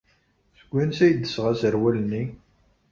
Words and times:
Seg 0.59 0.69
wansi 0.71 1.01
ay 1.03 1.13
d-tesɣa 1.13 1.49
aserwal-nni? 1.53 2.23